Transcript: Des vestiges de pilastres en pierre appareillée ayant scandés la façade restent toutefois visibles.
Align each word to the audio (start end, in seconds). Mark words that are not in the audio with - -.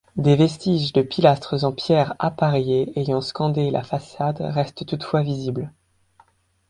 Des 0.15 0.35
vestiges 0.35 0.93
de 0.93 1.03
pilastres 1.03 1.63
en 1.63 1.71
pierre 1.73 2.15
appareillée 2.17 2.91
ayant 2.99 3.21
scandés 3.21 3.69
la 3.69 3.83
façade 3.83 4.37
restent 4.41 4.87
toutefois 4.87 5.21
visibles. 5.21 5.71